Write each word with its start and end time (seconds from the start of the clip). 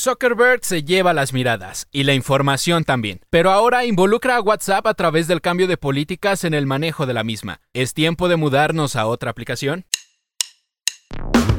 Zuckerberg 0.00 0.64
se 0.64 0.84
lleva 0.84 1.12
las 1.12 1.32
miradas 1.32 1.88
y 1.90 2.04
la 2.04 2.14
información 2.14 2.84
también, 2.84 3.20
pero 3.30 3.50
ahora 3.50 3.84
involucra 3.84 4.36
a 4.36 4.40
WhatsApp 4.40 4.86
a 4.86 4.94
través 4.94 5.26
del 5.26 5.40
cambio 5.40 5.66
de 5.66 5.76
políticas 5.76 6.44
en 6.44 6.54
el 6.54 6.66
manejo 6.66 7.04
de 7.04 7.14
la 7.14 7.24
misma. 7.24 7.60
¿Es 7.72 7.94
tiempo 7.94 8.28
de 8.28 8.36
mudarnos 8.36 8.94
a 8.94 9.08
otra 9.08 9.32
aplicación? 9.32 9.86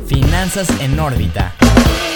Finanzas 0.08 0.70
en 0.80 0.98
órbita. 0.98 1.54